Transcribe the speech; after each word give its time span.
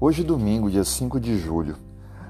Hoje, 0.00 0.24
domingo, 0.24 0.68
dia 0.68 0.82
5 0.82 1.20
de 1.20 1.38
julho, 1.38 1.76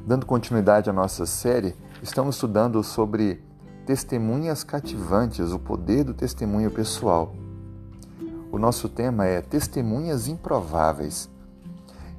dando 0.07 0.27
continuidade 0.27 0.91
à 0.91 0.93
nossa 0.93 1.25
série, 1.25 1.75
estamos 2.03 2.37
estudando 2.37 2.83
sobre 2.85 3.43
testemunhas 3.87 4.63
cativantes, 4.63 5.51
o 5.51 5.59
poder 5.59 6.05
do 6.05 6.13
testemunho 6.13 6.71
pessoal. 6.71 7.35
O 8.53 8.59
nosso 8.59 8.87
tema 8.87 9.25
é 9.25 9.41
Testemunhas 9.41 10.29
Improváveis. 10.29 11.31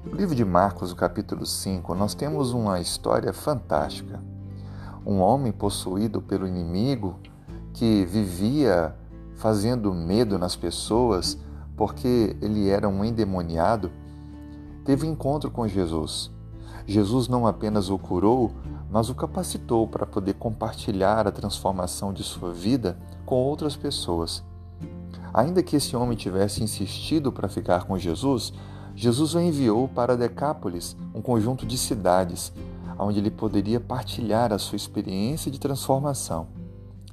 No 0.04 0.16
livro 0.18 0.34
de 0.34 0.44
Marcos, 0.44 0.90
no 0.90 0.96
capítulo 0.96 1.46
5, 1.46 1.94
nós 1.94 2.16
temos 2.16 2.52
uma 2.52 2.80
história 2.80 3.32
fantástica. 3.32 4.20
Um 5.06 5.20
homem 5.20 5.52
possuído 5.52 6.24
pelo 6.24 6.48
inimigo 6.48 7.20
que 7.72 8.04
vivia 8.06 8.96
fazendo 9.36 9.94
medo 9.94 10.40
nas 10.40 10.56
pessoas 10.56 11.38
porque 11.78 12.36
ele 12.42 12.68
era 12.68 12.90
um 12.90 13.06
endemoniado 13.06 13.92
teve 14.86 15.08
encontro 15.08 15.50
com 15.50 15.68
Jesus. 15.68 16.32
Jesus 16.86 17.28
não 17.28 17.48
apenas 17.48 17.90
o 17.90 17.98
curou, 17.98 18.52
mas 18.90 19.10
o 19.10 19.16
capacitou 19.16 19.88
para 19.88 20.06
poder 20.06 20.36
compartilhar 20.36 21.28
a 21.28 21.32
transformação 21.32 22.14
de 22.14 22.24
sua 22.24 22.54
vida 22.54 22.98
com 23.26 23.36
outras 23.36 23.76
pessoas. 23.76 24.44
Ainda 25.34 25.64
que 25.64 25.76
esse 25.76 25.96
homem 25.96 26.16
tivesse 26.16 26.64
insistido 26.64 27.32
para 27.32 27.50
ficar 27.50 27.86
com 27.86 27.98
Jesus, 27.98 28.54
Jesus 28.96 29.34
o 29.34 29.42
enviou 29.42 29.88
para 29.88 30.16
Decápolis, 30.16 30.96
um 31.14 31.22
conjunto 31.22 31.66
de 31.66 31.78
cidades, 31.78 32.54
onde 32.98 33.20
ele 33.20 33.32
poderia 33.32 33.80
partilhar 33.80 34.54
a 34.54 34.60
sua 34.60 34.78
experiência 34.78 35.52
de 35.52 35.60
transformação. 35.60 36.48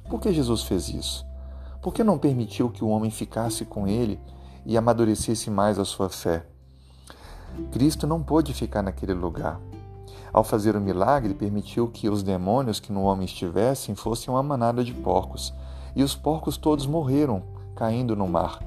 Por 0.09 0.21
que 0.21 0.31
Jesus 0.31 0.63
fez 0.63 0.87
isso? 0.89 1.25
Por 1.81 1.93
que 1.93 2.03
não 2.03 2.17
permitiu 2.17 2.69
que 2.69 2.83
o 2.83 2.87
homem 2.87 3.11
ficasse 3.11 3.65
com 3.65 3.87
ele 3.87 4.19
e 4.65 4.77
amadurecesse 4.77 5.49
mais 5.49 5.77
a 5.77 5.83
sua 5.83 6.07
fé? 6.07 6.52
Cristo 7.71 8.07
não 8.07 8.21
pôde 8.21 8.53
ficar 8.53 8.81
naquele 8.81 9.13
lugar. 9.13 9.59
Ao 10.31 10.43
fazer 10.43 10.75
o 10.75 10.81
milagre, 10.81 11.33
permitiu 11.33 11.87
que 11.87 12.09
os 12.09 12.23
demônios 12.23 12.79
que 12.79 12.91
no 12.91 13.03
homem 13.03 13.25
estivessem 13.25 13.93
fossem 13.93 14.33
uma 14.33 14.41
manada 14.41 14.83
de 14.83 14.93
porcos, 14.93 15.53
e 15.95 16.01
os 16.01 16.15
porcos 16.15 16.57
todos 16.57 16.87
morreram, 16.87 17.43
caindo 17.75 18.15
no 18.15 18.27
mar. 18.27 18.59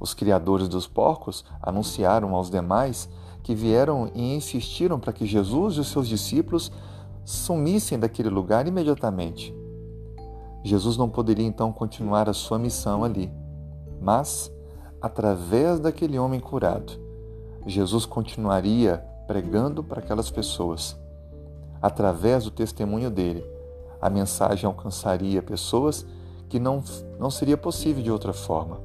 Os 0.00 0.14
criadores 0.14 0.68
dos 0.68 0.86
porcos 0.86 1.44
anunciaram 1.62 2.34
aos 2.34 2.50
demais 2.50 3.08
que 3.42 3.54
vieram 3.54 4.10
e 4.14 4.34
insistiram 4.34 4.98
para 4.98 5.12
que 5.12 5.26
Jesus 5.26 5.76
e 5.76 5.80
os 5.80 5.88
seus 5.88 6.08
discípulos 6.08 6.70
sumissem 7.24 7.98
daquele 7.98 8.28
lugar 8.28 8.66
imediatamente. 8.66 9.54
Jesus 10.64 10.96
não 10.96 11.08
poderia 11.08 11.46
então 11.46 11.72
continuar 11.72 12.28
a 12.28 12.32
sua 12.32 12.58
missão 12.58 13.04
ali, 13.04 13.32
mas 14.00 14.52
através 15.00 15.78
daquele 15.78 16.18
homem 16.18 16.40
curado, 16.40 16.92
Jesus 17.66 18.04
continuaria 18.04 19.04
pregando 19.26 19.84
para 19.84 20.00
aquelas 20.00 20.30
pessoas. 20.30 20.96
Através 21.80 22.44
do 22.44 22.50
testemunho 22.50 23.10
dele, 23.10 23.44
a 24.00 24.08
mensagem 24.10 24.66
alcançaria 24.66 25.42
pessoas 25.42 26.06
que 26.48 26.58
não, 26.58 26.82
não 27.18 27.30
seria 27.30 27.56
possível 27.56 28.02
de 28.02 28.10
outra 28.10 28.32
forma. 28.32 28.80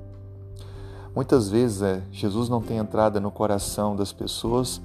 Muitas 1.16 1.50
vezes 1.50 1.81
é, 1.81 2.02
Jesus 2.11 2.50
não 2.50 2.61
tem 2.61 2.78
entrada 2.78 3.19
no 3.19 3.31
coração 3.31 3.95
das 3.95 4.11
pessoas 4.11 4.81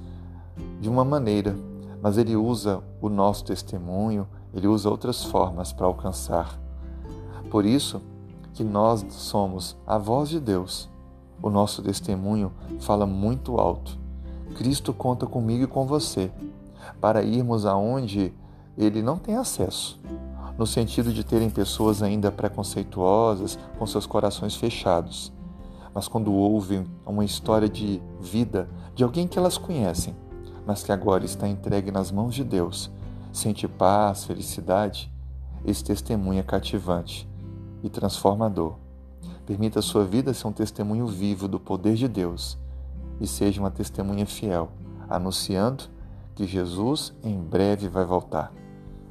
de 0.81 0.89
uma 0.89 1.05
maneira, 1.05 1.57
mas 2.01 2.17
ele 2.19 2.37
usa 2.37 2.83
o 3.01 3.09
nosso 3.09 3.45
testemunho, 3.45 4.29
ele 4.55 4.67
usa 4.67 4.89
outras 4.89 5.25
formas 5.25 5.73
para 5.73 5.87
alcançar. 5.87 6.59
Por 7.51 7.65
isso 7.65 8.01
que 8.55 8.63
nós 8.63 9.05
somos 9.11 9.77
a 9.87 9.99
voz 9.99 10.29
de 10.29 10.39
Deus 10.39 10.89
o 11.43 11.51
nosso 11.51 11.83
testemunho 11.83 12.53
fala 12.81 13.07
muito 13.07 13.59
alto. 13.59 13.99
Cristo 14.55 14.93
conta 14.93 15.27
comigo 15.27 15.65
e 15.65 15.67
com 15.67 15.87
você 15.87 16.31
para 17.01 17.23
irmos 17.23 17.67
aonde 17.67 18.33
ele 18.77 19.03
não 19.03 19.19
tem 19.19 19.37
acesso, 19.37 20.01
no 20.57 20.67
sentido 20.67 21.13
de 21.13 21.25
terem 21.25 21.51
pessoas 21.51 22.03
ainda 22.03 22.31
preconceituosas, 22.31 23.59
com 23.79 23.87
seus 23.87 24.07
corações 24.07 24.55
fechados. 24.55 25.33
Mas 25.95 26.09
quando 26.09 26.33
ouvem 26.33 26.87
uma 27.05 27.25
história 27.25 27.69
de 27.69 28.01
vida 28.21 28.69
de 28.95 29.03
alguém 29.03 29.27
que 29.27 29.39
elas 29.39 29.59
conhecem, 29.59 30.15
mas 30.67 30.83
que 30.83 30.93
agora 30.93 31.25
está 31.25 31.49
entregue 31.49 31.91
nas 31.91 32.11
mãos 32.11 32.35
de 32.35 32.45
Deus, 32.45 32.91
sente 33.33 33.67
paz, 33.67 34.25
felicidade, 34.25 35.11
esse 35.65 35.83
testemunho 35.83 36.41
é 36.41 36.43
cativante 36.43 37.29
e 37.83 37.89
transformador. 37.89 38.75
Permita 39.49 39.79
a 39.79 39.83
sua 39.83 40.05
vida 40.05 40.35
ser 40.35 40.47
um 40.47 40.53
testemunho 40.53 41.07
vivo 41.07 41.49
do 41.49 41.59
poder 41.59 41.95
de 41.95 42.07
Deus 42.07 42.59
e 43.19 43.27
seja 43.27 43.63
uma 43.63 43.71
testemunha 43.71 44.27
fiel, 44.27 44.71
anunciando 45.09 45.85
que 46.35 46.47
Jesus 46.47 47.15
em 47.25 47.41
breve 47.41 47.89
vai 47.89 48.05
voltar. 48.05 48.53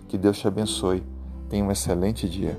Que 0.08 0.16
Deus 0.16 0.38
te 0.38 0.48
abençoe. 0.48 1.04
Tenha 1.50 1.66
um 1.66 1.72
excelente 1.72 2.30
dia. 2.30 2.56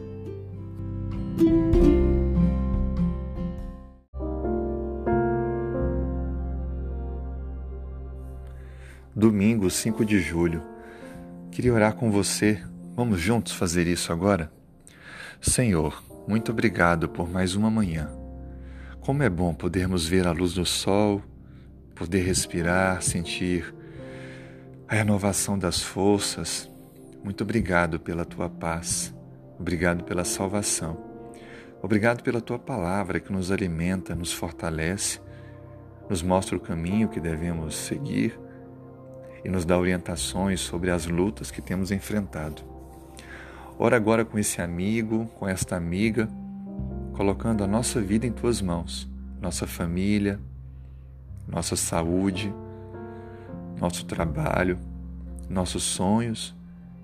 Domingo, 9.15 9.71
5 9.71 10.05
de 10.05 10.19
julho. 10.19 10.63
Queria 11.53 11.73
orar 11.73 11.95
com 11.95 12.11
você. 12.11 12.61
Vamos 12.97 13.21
juntos 13.21 13.53
fazer 13.53 13.87
isso 13.87 14.13
agora? 14.13 14.51
Senhor, 15.41 16.08
muito 16.29 16.53
obrigado 16.53 17.09
por 17.09 17.27
mais 17.27 17.55
uma 17.55 17.71
manhã. 17.71 18.11
Como 19.01 19.23
é 19.23 19.31
bom 19.31 19.55
podermos 19.55 20.07
ver 20.07 20.27
a 20.27 20.31
luz 20.31 20.53
do 20.53 20.67
sol, 20.67 21.23
poder 21.95 22.21
respirar, 22.21 23.01
sentir 23.01 23.75
a 24.87 24.95
renovação 24.95 25.59
das 25.59 25.81
forças. 25.81 26.71
Muito 27.25 27.43
obrigado 27.45 27.99
pela 27.99 28.27
tua 28.27 28.51
paz. 28.51 29.15
Obrigado 29.59 30.05
pela 30.05 30.23
salvação. 30.23 31.03
Obrigado 31.81 32.23
pela 32.23 32.43
tua 32.43 32.59
palavra 32.59 33.21
que 33.21 33.33
nos 33.33 33.51
alimenta, 33.51 34.15
nos 34.15 34.31
fortalece, 34.31 35.21
nos 36.11 36.23
mostra 36.23 36.59
o 36.59 36.61
caminho 36.61 37.09
que 37.09 37.21
devemos 37.21 37.75
seguir 37.75 38.39
e 39.43 39.49
nos 39.49 39.65
dá 39.65 39.79
orientações 39.79 40.61
sobre 40.61 40.91
as 40.91 41.07
lutas 41.07 41.51
que 41.51 41.63
temos 41.63 41.91
enfrentado. 41.91 42.78
Ora 43.81 43.97
agora 43.97 44.25
com 44.25 44.37
esse 44.37 44.61
amigo, 44.61 45.27
com 45.39 45.47
esta 45.47 45.77
amiga, 45.77 46.29
colocando 47.13 47.63
a 47.63 47.67
nossa 47.67 48.01
vida 48.01 48.27
em 48.27 48.33
tuas 48.33 48.61
mãos, 48.61 49.09
nossa 49.41 49.69
família, 49.69 50.41
nossa 51.47 51.77
saúde, 51.77 52.53
nosso 53.81 54.05
trabalho, 54.05 54.81
nossos 55.49 55.85
sonhos 55.85 56.57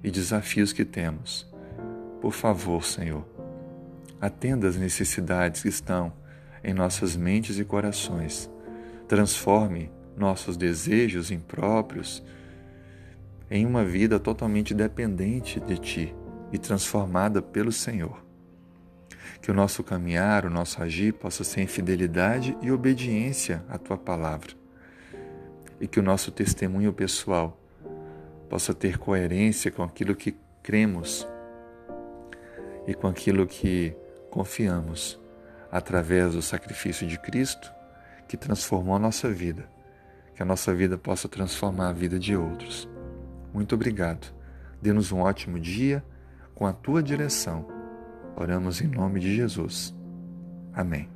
e 0.03 0.11
desafios 0.11 0.73
que 0.73 0.85
temos. 0.85 1.49
Por 2.21 2.33
favor, 2.33 2.85
Senhor, 2.85 3.25
atenda 4.21 4.67
as 4.67 4.77
necessidades 4.77 5.63
que 5.63 5.69
estão 5.69 6.13
em 6.65 6.75
nossas 6.75 7.15
mentes 7.15 7.57
e 7.57 7.65
corações. 7.65 8.51
Transforme 9.07 9.93
nossos 10.17 10.57
desejos 10.57 11.31
impróprios 11.31 12.21
em 13.49 13.65
uma 13.65 13.85
vida 13.85 14.19
totalmente 14.19 14.75
dependente 14.75 15.61
de 15.61 15.79
Ti 15.79 16.15
e 16.53 16.59
transformada 16.59 17.43
pelo 17.43 17.73
Senhor. 17.73 18.23
Que 19.41 19.51
o 19.51 19.55
nosso 19.55 19.83
caminhar, 19.83 20.47
o 20.47 20.51
nosso 20.51 20.83
agir 20.83 21.13
possa 21.13 21.45
ser 21.45 21.61
em 21.61 21.67
fidelidade 21.67 22.57
e 22.63 22.71
obediência 22.71 23.65
à 23.69 23.77
tua 23.77 23.99
palavra. 23.99 24.53
E 25.81 25.87
que 25.87 26.01
o 26.01 26.03
nosso 26.03 26.31
testemunho 26.31 26.93
pessoal 26.93 27.59
possa 28.49 28.73
ter 28.73 28.99
coerência 28.99 29.71
com 29.71 29.83
aquilo 29.83 30.15
que 30.15 30.37
cremos 30.63 31.27
e 32.87 32.95
com 32.95 33.07
aquilo 33.07 33.47
que 33.47 33.95
confiamos 34.31 35.21
através 35.71 36.33
do 36.33 36.43
sacrifício 36.43 37.07
de 37.07 37.19
Cristo 37.19 37.73
que 38.29 38.37
transformou 38.37 38.95
a 38.95 38.99
nossa 38.99 39.31
vida. 39.31 39.69
Que 40.35 40.43
a 40.43 40.47
nossa 40.47 40.75
vida 40.75 40.97
possa 40.97 41.29
transformar 41.29 41.89
a 41.89 41.93
vida 41.93 42.19
de 42.19 42.37
outros. 42.37 42.89
Muito 43.53 43.75
obrigado. 43.75 44.33
Dê-nos 44.81 45.13
um 45.13 45.21
ótimo 45.21 45.59
dia 45.59 46.05
com 46.55 46.67
a 46.67 46.73
tua 46.73 47.03
direção. 47.03 47.67
Oramos 48.37 48.81
em 48.81 48.89
nome 48.89 49.21
de 49.21 49.35
Jesus. 49.35 49.95
Amém. 50.73 51.14